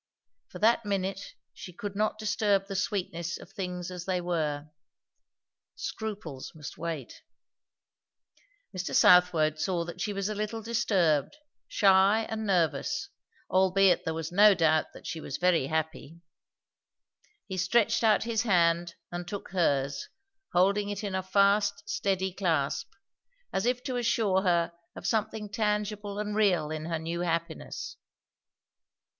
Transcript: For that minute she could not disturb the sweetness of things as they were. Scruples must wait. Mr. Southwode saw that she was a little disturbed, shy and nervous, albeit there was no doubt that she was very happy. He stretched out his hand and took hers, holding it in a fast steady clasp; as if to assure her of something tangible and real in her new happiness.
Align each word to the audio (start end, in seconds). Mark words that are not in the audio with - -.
For 0.47 0.57
that 0.57 0.83
minute 0.83 1.35
she 1.53 1.71
could 1.73 1.95
not 1.95 2.17
disturb 2.17 2.65
the 2.65 2.75
sweetness 2.75 3.37
of 3.37 3.51
things 3.51 3.91
as 3.91 4.05
they 4.05 4.19
were. 4.19 4.71
Scruples 5.75 6.53
must 6.55 6.75
wait. 6.75 7.21
Mr. 8.75 8.95
Southwode 8.95 9.59
saw 9.59 9.85
that 9.85 10.01
she 10.01 10.11
was 10.11 10.27
a 10.27 10.33
little 10.33 10.63
disturbed, 10.63 11.37
shy 11.67 12.25
and 12.29 12.47
nervous, 12.47 13.09
albeit 13.47 14.03
there 14.03 14.15
was 14.15 14.31
no 14.31 14.55
doubt 14.55 14.87
that 14.95 15.05
she 15.05 15.21
was 15.21 15.37
very 15.37 15.67
happy. 15.67 16.19
He 17.45 17.57
stretched 17.57 18.03
out 18.03 18.23
his 18.23 18.41
hand 18.41 18.95
and 19.11 19.27
took 19.27 19.49
hers, 19.51 20.09
holding 20.51 20.89
it 20.89 21.03
in 21.03 21.13
a 21.13 21.21
fast 21.21 21.87
steady 21.87 22.33
clasp; 22.33 22.89
as 23.53 23.67
if 23.67 23.83
to 23.83 23.97
assure 23.97 24.41
her 24.41 24.73
of 24.95 25.05
something 25.05 25.47
tangible 25.47 26.17
and 26.17 26.35
real 26.35 26.71
in 26.71 26.85
her 26.85 26.97
new 26.97 27.19
happiness. 27.21 27.97